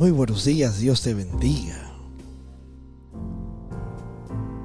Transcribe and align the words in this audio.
Muy 0.00 0.12
buenos 0.12 0.46
días, 0.46 0.78
Dios 0.78 1.02
te 1.02 1.12
bendiga. 1.12 1.92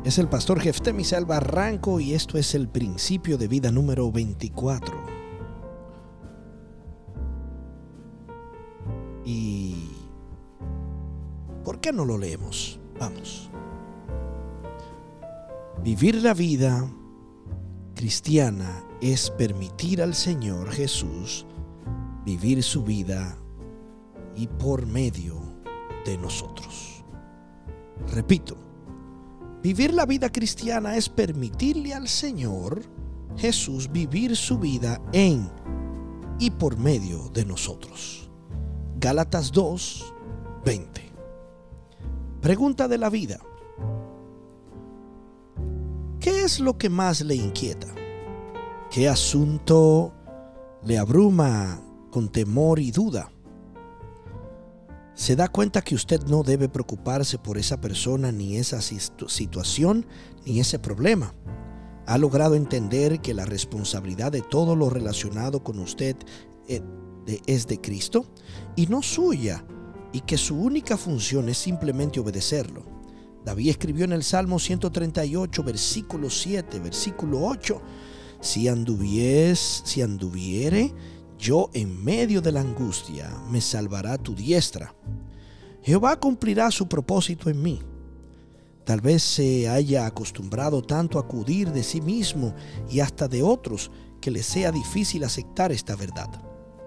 Es 0.06 0.18
el 0.18 0.30
pastor 0.30 0.62
Jeftemisal 0.62 1.26
Barranco 1.26 2.00
y 2.00 2.14
esto 2.14 2.38
es 2.38 2.56
el 2.56 2.70
principio 2.70 3.38
de 3.38 3.50
vida 3.50 3.70
número 3.70 4.10
24. 4.14 4.96
¿Y 9.26 9.90
por 11.66 11.82
qué 11.82 11.92
no 11.92 12.06
lo 12.06 12.18
leemos? 12.18 12.80
Vamos. 12.98 13.50
Vivir 15.84 16.24
la 16.24 16.34
vida 16.34 16.90
cristiana 17.94 18.86
es 19.02 19.30
permitir 19.32 20.02
al 20.02 20.16
Señor 20.16 20.72
Jesús 20.72 21.46
vivir 22.24 22.64
su 22.64 22.86
vida 22.86 23.38
y 24.36 24.48
por 24.48 24.86
medio 24.86 25.42
de 26.06 26.18
nosotros. 26.18 27.04
Repito, 28.14 28.56
vivir 29.64 29.94
la 29.94 30.06
vida 30.06 30.32
cristiana 30.32 30.96
es 30.96 31.10
permitirle 31.10 31.94
al 31.94 32.08
Señor 32.08 32.84
Jesús 33.38 33.92
vivir 33.92 34.36
su 34.36 34.58
vida 34.60 35.02
en 35.12 35.50
y 36.40 36.52
por 36.52 36.78
medio 36.78 37.30
de 37.30 37.46
nosotros. 37.46 38.30
Gálatas 38.98 39.52
2, 39.52 40.14
20. 40.66 41.02
Pregunta 42.42 42.88
de 42.88 42.98
la 42.98 43.10
vida. 43.10 43.40
¿Qué 46.20 46.44
es 46.44 46.60
lo 46.60 46.78
que 46.78 46.90
más 46.90 47.22
le 47.22 47.36
inquieta? 47.36 47.88
¿Qué 48.90 49.08
asunto 49.10 50.14
le 50.84 50.98
abruma 50.98 51.80
con 52.10 52.30
temor 52.30 52.80
y 52.80 52.92
duda? 52.92 53.32
Se 55.16 55.38
da 55.38 55.48
cuenta 55.48 55.82
que 55.82 55.96
usted 55.96 56.22
no 56.26 56.44
debe 56.44 56.68
preocuparse 56.68 57.38
por 57.38 57.58
esa 57.58 57.80
persona, 57.80 58.32
ni 58.32 58.58
esa 58.58 58.82
situación, 58.82 60.06
ni 60.46 60.60
ese 60.60 60.78
problema. 60.78 61.34
Ha 62.06 62.18
logrado 62.18 62.56
entender 62.56 63.22
que 63.22 63.34
la 63.34 63.46
responsabilidad 63.46 64.32
de 64.32 64.42
todo 64.42 64.76
lo 64.76 64.90
relacionado 64.90 65.64
con 65.64 65.80
usted 65.80 66.18
eh, 66.68 66.82
es 67.48 67.66
de 67.66 67.80
Cristo 67.80 68.28
y 68.76 68.88
no 68.88 69.02
suya, 69.02 69.66
y 70.12 70.22
que 70.22 70.38
su 70.38 70.56
única 70.56 70.98
función 70.98 71.50
es 71.50 71.58
simplemente 71.58 72.20
obedecerlo. 72.20 72.86
David 73.44 73.70
escribió 73.70 74.06
en 74.06 74.12
el 74.12 74.24
Salmo 74.24 74.60
138, 74.60 75.64
versículo 75.64 76.30
7, 76.30 76.80
versículo 76.80 77.46
8, 77.46 77.82
si 78.42 78.68
anduvies, 78.68 79.82
si 79.86 80.02
anduviere 80.02 80.94
yo 81.38 81.70
en 81.74 82.04
medio 82.04 82.42
de 82.42 82.52
la 82.52 82.62
angustia 82.62 83.30
me 83.50 83.62
salvará 83.62 84.18
tu 84.18 84.34
diestra. 84.36 84.96
Jehová 85.82 86.20
cumplirá 86.20 86.72
su 86.72 86.88
propósito 86.88 87.50
en 87.50 87.62
mí. 87.62 87.82
Tal 88.86 89.02
vez 89.02 89.24
se 89.24 89.68
haya 89.68 90.06
acostumbrado 90.06 90.82
tanto 90.82 91.18
a 91.18 91.22
acudir 91.22 91.72
de 91.72 91.84
sí 91.84 92.02
mismo 92.02 92.54
y 92.90 93.00
hasta 93.00 93.28
de 93.28 93.42
otros 93.44 93.92
que 94.22 94.32
le 94.32 94.44
sea 94.44 94.72
difícil 94.72 95.24
aceptar 95.24 95.72
esta 95.72 95.96
verdad. 95.96 96.30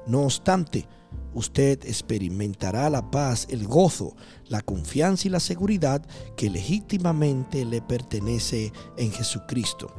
No 0.07 0.23
obstante, 0.23 0.89
usted 1.35 1.85
experimentará 1.85 2.89
la 2.89 3.11
paz, 3.11 3.47
el 3.51 3.67
gozo, 3.67 4.17
la 4.47 4.63
confianza 4.63 5.29
y 5.29 5.31
la 5.31 5.41
seguridad 5.41 6.05
que 6.37 6.51
legítimamente 6.51 7.65
le 7.65 7.83
pertenece 7.83 8.73
en 8.97 9.13
Jesucristo. 9.13 9.95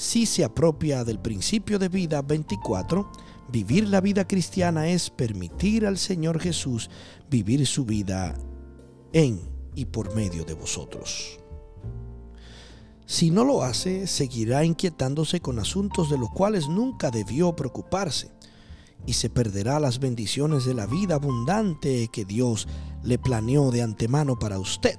Si 0.00 0.24
se 0.24 0.44
apropia 0.44 1.04
del 1.04 1.18
principio 1.18 1.78
de 1.78 1.90
vida 1.90 2.22
24, 2.22 3.10
Vivir 3.52 3.88
la 3.88 4.00
vida 4.00 4.28
cristiana 4.28 4.88
es 4.88 5.10
permitir 5.10 5.84
al 5.84 5.98
Señor 5.98 6.38
Jesús 6.38 6.88
vivir 7.28 7.66
su 7.66 7.84
vida 7.84 8.34
en 9.12 9.40
y 9.74 9.86
por 9.86 10.14
medio 10.14 10.44
de 10.44 10.54
vosotros. 10.54 11.40
Si 13.06 13.32
no 13.32 13.44
lo 13.44 13.64
hace, 13.64 14.06
seguirá 14.06 14.64
inquietándose 14.64 15.40
con 15.40 15.58
asuntos 15.58 16.10
de 16.10 16.18
los 16.18 16.30
cuales 16.30 16.68
nunca 16.68 17.10
debió 17.10 17.56
preocuparse 17.56 18.30
y 19.04 19.14
se 19.14 19.30
perderá 19.30 19.80
las 19.80 19.98
bendiciones 19.98 20.64
de 20.64 20.74
la 20.74 20.86
vida 20.86 21.16
abundante 21.16 22.06
que 22.12 22.24
Dios 22.24 22.68
le 23.02 23.18
planeó 23.18 23.72
de 23.72 23.82
antemano 23.82 24.38
para 24.38 24.60
usted. 24.60 24.96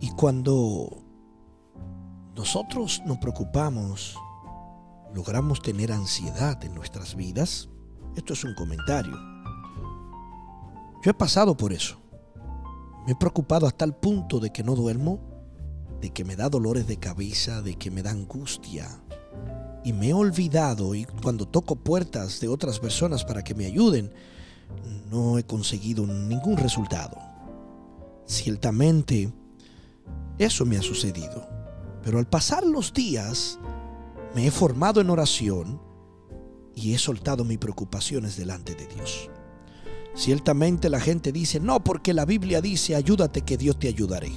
Y 0.00 0.08
cuando 0.12 1.02
nosotros 2.34 3.02
nos 3.04 3.18
preocupamos 3.18 4.16
logramos 5.14 5.60
tener 5.60 5.92
ansiedad 5.92 6.62
en 6.64 6.74
nuestras 6.74 7.14
vidas, 7.14 7.68
esto 8.16 8.32
es 8.32 8.44
un 8.44 8.54
comentario. 8.54 9.16
Yo 11.02 11.10
he 11.10 11.14
pasado 11.14 11.56
por 11.56 11.72
eso. 11.72 11.98
Me 13.06 13.12
he 13.12 13.16
preocupado 13.16 13.66
hasta 13.66 13.84
el 13.84 13.94
punto 13.94 14.38
de 14.38 14.50
que 14.50 14.62
no 14.62 14.74
duermo, 14.74 15.20
de 16.00 16.10
que 16.10 16.24
me 16.24 16.36
da 16.36 16.48
dolores 16.48 16.86
de 16.86 16.96
cabeza, 16.96 17.62
de 17.62 17.74
que 17.74 17.90
me 17.90 18.02
da 18.02 18.10
angustia. 18.10 18.88
Y 19.84 19.92
me 19.92 20.10
he 20.10 20.14
olvidado 20.14 20.94
y 20.94 21.04
cuando 21.04 21.46
toco 21.46 21.76
puertas 21.76 22.40
de 22.40 22.48
otras 22.48 22.78
personas 22.78 23.24
para 23.24 23.42
que 23.42 23.54
me 23.54 23.66
ayuden, 23.66 24.12
no 25.10 25.38
he 25.38 25.44
conseguido 25.44 26.06
ningún 26.06 26.56
resultado. 26.56 27.18
Ciertamente, 28.26 29.32
eso 30.38 30.64
me 30.64 30.76
ha 30.76 30.82
sucedido. 30.82 31.61
Pero 32.02 32.18
al 32.18 32.26
pasar 32.26 32.64
los 32.64 32.92
días, 32.92 33.58
me 34.34 34.46
he 34.46 34.50
formado 34.50 35.00
en 35.00 35.10
oración 35.10 35.80
y 36.74 36.94
he 36.94 36.98
soltado 36.98 37.44
mis 37.44 37.58
preocupaciones 37.58 38.36
delante 38.36 38.74
de 38.74 38.86
Dios. 38.86 39.30
Ciertamente 40.14 40.90
la 40.90 41.00
gente 41.00 41.32
dice, 41.32 41.60
no, 41.60 41.82
porque 41.82 42.12
la 42.12 42.24
Biblia 42.24 42.60
dice, 42.60 42.94
ayúdate 42.94 43.42
que 43.42 43.56
Dios 43.56 43.78
te 43.78 43.88
ayudaré. 43.88 44.32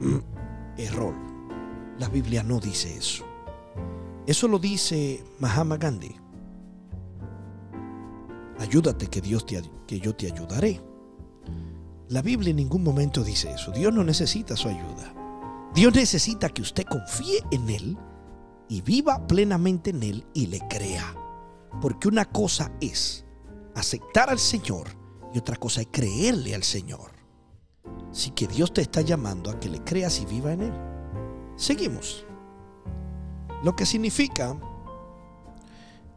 Error. 0.76 1.14
La 1.98 2.08
Biblia 2.08 2.42
no 2.42 2.60
dice 2.60 2.96
eso. 2.96 3.24
Eso 4.26 4.48
lo 4.48 4.58
dice 4.58 5.24
Mahatma 5.38 5.76
Gandhi. 5.76 6.16
Ayúdate 8.58 9.06
que 9.08 9.20
Dios 9.20 9.46
te, 9.46 9.62
que 9.86 10.00
yo 10.00 10.14
te 10.14 10.26
ayudaré. 10.26 10.82
La 12.08 12.22
Biblia 12.22 12.50
en 12.50 12.56
ningún 12.56 12.82
momento 12.82 13.22
dice 13.24 13.52
eso. 13.52 13.72
Dios 13.72 13.92
no 13.92 14.04
necesita 14.04 14.56
su 14.56 14.68
ayuda. 14.68 15.15
Dios 15.76 15.94
necesita 15.94 16.48
que 16.48 16.62
usted 16.62 16.86
confíe 16.86 17.44
en 17.50 17.68
Él 17.68 17.98
y 18.66 18.80
viva 18.80 19.26
plenamente 19.26 19.90
en 19.90 20.02
Él 20.02 20.26
y 20.32 20.46
le 20.46 20.58
crea. 20.70 21.14
Porque 21.82 22.08
una 22.08 22.24
cosa 22.24 22.72
es 22.80 23.26
aceptar 23.74 24.30
al 24.30 24.38
Señor 24.38 24.88
y 25.34 25.38
otra 25.38 25.56
cosa 25.56 25.82
es 25.82 25.88
creerle 25.92 26.54
al 26.54 26.62
Señor. 26.62 27.10
Así 28.10 28.30
que 28.30 28.46
Dios 28.46 28.72
te 28.72 28.80
está 28.80 29.02
llamando 29.02 29.50
a 29.50 29.60
que 29.60 29.68
le 29.68 29.84
creas 29.84 30.18
y 30.18 30.24
viva 30.24 30.54
en 30.54 30.62
Él. 30.62 30.72
Seguimos. 31.56 32.24
Lo 33.62 33.76
que 33.76 33.84
significa, 33.84 34.58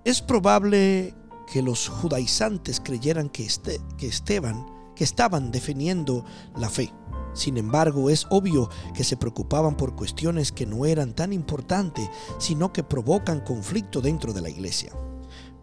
es 0.05 0.21
probable 0.21 1.13
que 1.51 1.61
los 1.61 1.89
judaizantes 1.89 2.79
creyeran 2.79 3.27
que, 3.27 3.43
este, 3.43 3.81
Esteban, 3.99 4.65
que 4.95 5.03
estaban 5.03 5.51
definiendo 5.51 6.23
la 6.55 6.69
fe. 6.69 6.93
Sin 7.39 7.57
embargo, 7.57 8.09
es 8.09 8.27
obvio 8.29 8.69
que 8.93 9.05
se 9.05 9.15
preocupaban 9.15 9.77
por 9.77 9.95
cuestiones 9.95 10.51
que 10.51 10.65
no 10.65 10.85
eran 10.85 11.15
tan 11.15 11.31
importantes, 11.31 12.09
sino 12.37 12.73
que 12.73 12.83
provocan 12.83 13.39
conflicto 13.39 14.01
dentro 14.01 14.33
de 14.33 14.41
la 14.41 14.49
iglesia. 14.49 14.91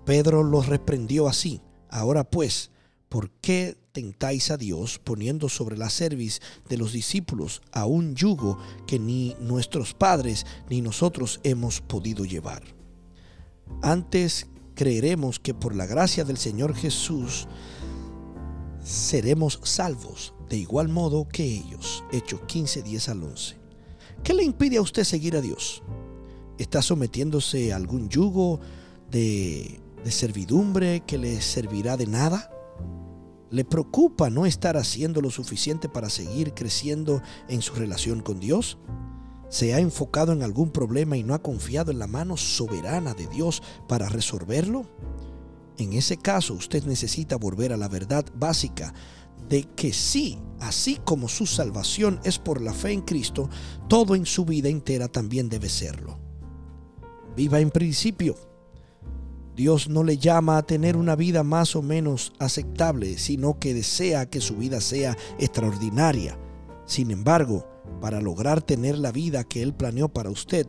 Pedro 0.07 0.43
los 0.43 0.69
reprendió 0.69 1.29
así. 1.29 1.61
Ahora 1.91 2.25
pues, 2.25 2.71
¿por 3.11 3.31
qué 3.43 3.77
tentáis 3.93 4.51
a 4.51 4.57
Dios 4.57 4.99
poniendo 4.99 5.51
sobre 5.51 5.77
la 5.77 5.91
cerviz 5.91 6.41
de 6.67 6.79
los 6.79 6.93
discípulos 6.93 7.61
a 7.73 7.85
un 7.85 8.15
yugo 8.15 8.57
que 8.87 8.99
ni 8.99 9.37
nuestros 9.39 9.93
padres 9.93 10.47
ni 10.71 10.81
nosotros 10.81 11.41
hemos 11.43 11.83
podido 11.83 12.25
llevar? 12.25 12.63
Antes 13.83 14.47
creeremos 14.75 15.39
que 15.39 15.53
por 15.53 15.77
la 15.77 15.85
gracia 15.85 16.25
del 16.25 16.39
Señor 16.39 16.75
Jesús 16.75 17.49
seremos 18.83 19.61
salvos 19.63 20.33
de 20.49 20.57
igual 20.57 20.89
modo 20.89 21.27
que 21.29 21.45
ellos. 21.45 22.05
Hechos 22.13 22.41
15, 22.47 22.83
10 22.83 23.09
al 23.09 23.23
11. 23.23 23.57
¿Qué 24.23 24.35
le 24.35 24.43
impide 24.45 24.79
a 24.79 24.83
usted 24.83 25.05
seguir 25.05 25.37
a 25.37 25.41
Dios? 25.41 25.83
¿Está 26.59 26.83
sometiéndose 26.83 27.73
a 27.73 27.77
algún 27.77 28.09
yugo 28.09 28.61
de, 29.11 29.81
de 30.05 30.11
servidumbre 30.11 31.03
que 31.07 31.19
le 31.19 31.41
servirá 31.41 31.97
de 31.97 32.07
nada? 32.07 32.51
¿Le 33.51 33.65
preocupa 33.65 34.31
no 34.31 34.47
estar 34.47 34.77
haciendo 34.77 35.21
lo 35.21 35.31
suficiente 35.31 35.89
para 35.89 36.11
seguir 36.11 36.55
creciendo 36.55 37.23
en 37.49 37.63
su 37.63 37.75
relación 37.75 38.21
con 38.21 38.41
Dios? 38.41 38.79
¿Se 39.49 39.75
ha 39.75 39.79
enfocado 39.79 40.33
en 40.33 40.43
algún 40.43 40.71
problema 40.71 41.17
y 41.17 41.23
no 41.23 41.35
ha 41.35 41.43
confiado 41.43 41.93
en 41.93 42.01
la 42.01 42.09
mano 42.09 42.37
soberana 42.37 43.15
de 43.15 43.29
Dios 43.29 43.63
para 43.87 44.09
resolverlo? 44.09 44.87
En 45.79 45.93
ese 45.93 46.17
caso, 46.17 46.55
usted 46.55 46.85
necesita 46.85 47.37
volver 47.37 47.73
a 47.73 47.77
la 47.77 47.89
verdad 47.89 48.25
básica 48.35 48.95
de 49.49 49.65
que 49.77 49.93
sí, 49.93 50.39
así 50.61 50.99
como 51.05 51.29
su 51.29 51.47
salvación 51.47 52.21
es 52.25 52.39
por 52.39 52.61
la 52.61 52.73
fe 52.73 52.93
en 52.93 53.03
Cristo, 53.03 53.49
todo 53.89 54.15
en 54.15 54.27
su 54.27 54.45
vida 54.45 54.69
entera 54.69 55.09
también 55.09 55.49
debe 55.49 55.69
serlo. 55.69 56.19
Viva 57.37 57.61
en 57.61 57.71
principio. 57.71 58.37
Dios 59.55 59.89
no 59.89 60.05
le 60.05 60.19
llama 60.19 60.59
a 60.59 60.67
tener 60.67 60.97
una 60.97 61.17
vida 61.17 61.43
más 61.43 61.77
o 61.77 61.83
menos 61.83 62.33
aceptable, 62.39 63.17
sino 63.17 63.59
que 63.59 63.73
desea 63.73 64.27
que 64.27 64.41
su 64.41 64.57
vida 64.57 64.81
sea 64.81 65.17
extraordinaria. 65.39 66.39
Sin 66.85 67.11
embargo, 67.11 67.67
para 68.01 68.21
lograr 68.21 68.63
tener 68.63 68.99
la 68.99 69.13
vida 69.13 69.45
que 69.45 69.63
Él 69.63 69.73
planeó 69.75 70.09
para 70.09 70.31
usted, 70.31 70.67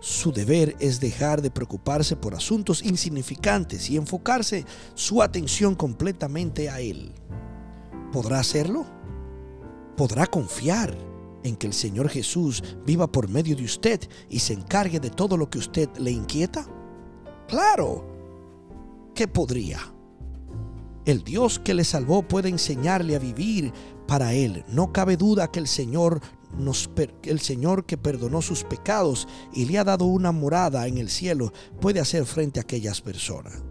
su 0.00 0.32
deber 0.32 0.76
es 0.78 1.00
dejar 1.00 1.42
de 1.42 1.50
preocuparse 1.50 2.14
por 2.14 2.34
asuntos 2.34 2.82
insignificantes 2.84 3.90
y 3.90 3.96
enfocarse 3.96 4.64
su 4.94 5.22
atención 5.22 5.74
completamente 5.74 6.70
a 6.70 6.80
Él. 6.80 7.12
¿Podrá 8.12 8.40
hacerlo? 8.40 8.86
¿Podrá 9.96 10.26
confiar 10.26 10.96
en 11.42 11.56
que 11.56 11.66
el 11.66 11.72
Señor 11.72 12.08
Jesús 12.08 12.62
viva 12.86 13.10
por 13.10 13.28
medio 13.28 13.56
de 13.56 13.64
usted 13.64 14.00
y 14.28 14.38
se 14.38 14.54
encargue 14.54 15.00
de 15.00 15.10
todo 15.10 15.36
lo 15.36 15.50
que 15.50 15.58
usted 15.58 15.88
le 15.98 16.10
inquieta? 16.10 16.66
Claro 17.48 18.04
que 19.14 19.28
podría. 19.28 19.80
El 21.04 21.24
Dios 21.24 21.58
que 21.58 21.74
le 21.74 21.84
salvó 21.84 22.22
puede 22.22 22.48
enseñarle 22.48 23.16
a 23.16 23.18
vivir 23.18 23.72
para 24.06 24.34
Él. 24.34 24.64
No 24.68 24.92
cabe 24.92 25.16
duda 25.16 25.50
que 25.50 25.58
el 25.58 25.66
Señor 25.66 26.20
el 27.24 27.40
Señor 27.40 27.84
que 27.84 27.98
perdonó 27.98 28.40
sus 28.40 28.64
pecados 28.64 29.28
y 29.52 29.66
le 29.66 29.78
ha 29.78 29.84
dado 29.84 30.06
una 30.06 30.32
morada 30.32 30.86
en 30.86 30.98
el 30.98 31.10
cielo 31.10 31.52
puede 31.80 32.00
hacer 32.00 32.24
frente 32.24 32.58
a 32.58 32.62
aquellas 32.62 33.00
personas. 33.00 33.62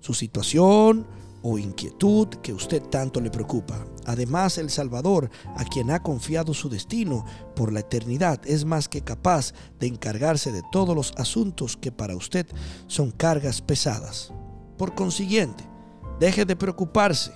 Su 0.00 0.14
situación 0.14 1.06
o 1.42 1.58
inquietud 1.58 2.28
que 2.42 2.52
usted 2.52 2.82
tanto 2.82 3.20
le 3.20 3.30
preocupa. 3.30 3.86
Además, 4.06 4.58
el 4.58 4.70
Salvador, 4.70 5.30
a 5.56 5.64
quien 5.64 5.90
ha 5.90 6.02
confiado 6.02 6.54
su 6.54 6.68
destino 6.68 7.24
por 7.54 7.72
la 7.72 7.80
eternidad, 7.80 8.40
es 8.44 8.64
más 8.64 8.88
que 8.88 9.02
capaz 9.02 9.52
de 9.78 9.86
encargarse 9.86 10.52
de 10.52 10.62
todos 10.70 10.94
los 10.94 11.12
asuntos 11.16 11.76
que 11.76 11.92
para 11.92 12.16
usted 12.16 12.46
son 12.86 13.10
cargas 13.10 13.62
pesadas. 13.62 14.32
Por 14.76 14.94
consiguiente, 14.94 15.64
deje 16.18 16.44
de 16.44 16.56
preocuparse 16.56 17.32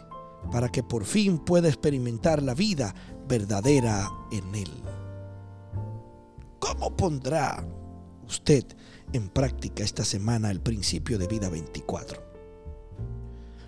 para 0.50 0.70
que 0.70 0.82
por 0.82 1.04
fin 1.04 1.38
pueda 1.38 1.68
experimentar 1.68 2.42
la 2.42 2.54
vida 2.54 2.94
verdadera 3.28 4.10
en 4.30 4.54
Él. 4.54 4.70
¿Cómo 6.58 6.96
pondrá 6.96 7.64
usted 8.26 8.64
en 9.12 9.28
práctica 9.28 9.84
esta 9.84 10.04
semana 10.04 10.50
el 10.50 10.60
principio 10.60 11.18
de 11.18 11.26
vida 11.26 11.48
24? 11.48 12.33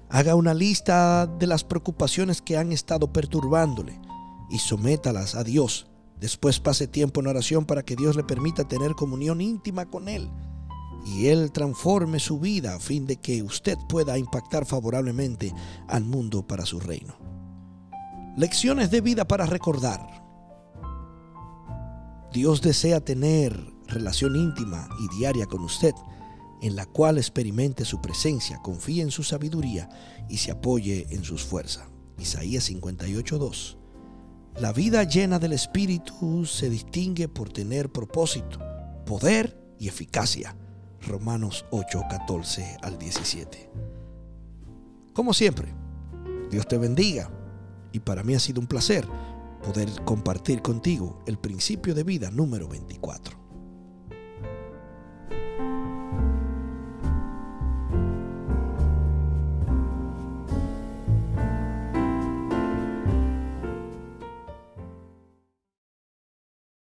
Haga 0.09 0.35
una 0.35 0.55
lista 0.55 1.27
de 1.27 1.47
las 1.47 1.65
preocupaciones 1.65 2.41
que 2.41 2.57
han 2.57 2.73
estado 2.73 3.13
perturbándole 3.13 4.01
y 4.51 4.59
sométalas 4.59 5.35
a 5.35 5.45
Dios. 5.45 5.89
Después 6.21 6.61
pase 6.61 6.87
tiempo 6.87 7.21
en 7.21 7.27
oración 7.27 7.67
para 7.67 7.83
que 7.83 7.97
Dios 7.97 8.17
le 8.17 8.25
permita 8.25 8.67
tener 8.69 8.95
comunión 8.95 9.41
íntima 9.41 9.87
con 9.87 10.09
Él 10.09 10.31
y 11.07 11.29
Él 11.29 11.53
transforme 11.53 12.19
su 12.19 12.41
vida 12.41 12.75
a 12.75 12.81
fin 12.81 13.07
de 13.07 13.17
que 13.17 13.43
usted 13.43 13.79
pueda 13.89 14.19
impactar 14.19 14.67
favorablemente 14.67 15.55
al 15.89 16.05
mundo 16.05 16.47
para 16.47 16.67
su 16.67 16.81
reino. 16.81 17.15
Lecciones 18.37 18.91
de 18.91 19.01
vida 19.01 19.27
para 19.27 19.47
recordar. 19.47 20.25
Dios 22.33 22.61
desea 22.61 23.01
tener 23.01 23.59
relación 23.87 24.37
íntima 24.37 24.89
y 24.99 25.17
diaria 25.17 25.47
con 25.47 25.63
usted, 25.63 25.95
en 26.63 26.77
la 26.77 26.87
cual 26.87 27.19
experimente 27.19 27.85
su 27.85 28.01
presencia, 28.01 28.61
confíe 28.63 29.03
en 29.03 29.11
su 29.11 29.23
sabiduría 29.23 29.89
y 30.29 30.39
se 30.39 30.51
apoye 30.51 31.07
en 31.11 31.25
sus 31.25 31.45
fuerzas. 31.45 31.89
Isaías 32.19 32.71
58.2. 32.71 33.77
La 34.59 34.73
vida 34.73 35.05
llena 35.05 35.39
del 35.39 35.53
Espíritu 35.53 36.47
se 36.47 36.71
distingue 36.71 37.29
por 37.29 37.51
tener 37.51 37.93
propósito, 37.93 38.59
poder 39.05 39.61
y 39.79 39.89
eficacia. 39.89 40.57
Romanos 41.07 41.67
8.14 41.71 42.79
al 42.83 42.99
17. 42.99 43.71
Como 45.13 45.35
siempre, 45.35 45.73
Dios 46.51 46.67
te 46.67 46.79
bendiga 46.79 47.31
y 47.93 48.01
para 48.01 48.25
mí 48.25 48.35
ha 48.35 48.41
sido 48.41 48.61
un 48.61 48.67
placer 48.67 49.07
poder 49.63 49.89
compartir 50.05 50.63
contigo 50.63 51.23
el 51.27 51.39
principio 51.39 51.95
de 51.95 52.05
vida 52.05 52.31
número 52.31 52.69
24. 52.69 53.46